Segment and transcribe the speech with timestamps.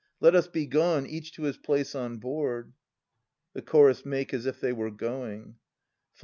[0.19, 2.73] Let us be gone, each to his place on board.
[3.53, 5.57] [The Chorus make as if they were going.
[6.15, 6.19] Phi.